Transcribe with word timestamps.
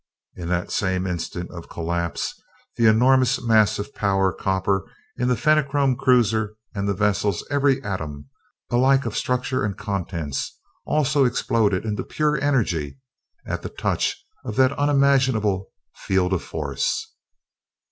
In 0.35 0.49
that 0.49 0.71
same 0.71 1.05
instant 1.05 1.51
of 1.51 1.69
collapse, 1.69 2.33
the 2.75 2.87
enormous 2.87 3.39
mass 3.39 3.77
of 3.77 3.93
power 3.93 4.33
copper 4.33 4.89
in 5.15 5.27
the 5.27 5.35
Fenachrone 5.37 5.95
cruiser 5.95 6.55
and 6.73 6.87
the 6.87 6.95
vessel's 6.95 7.45
every 7.51 7.83
atom, 7.83 8.25
alike 8.71 9.05
of 9.05 9.15
structure 9.15 9.63
and 9.63 9.77
contents, 9.77 10.57
also 10.87 11.23
exploded 11.23 11.85
into 11.85 12.03
pure 12.03 12.41
energy 12.43 12.97
at 13.45 13.61
the 13.61 13.69
touch 13.69 14.19
of 14.43 14.55
that 14.55 14.71
unimaginable 14.73 15.67
field 15.95 16.33
of 16.33 16.41
force. 16.43 17.05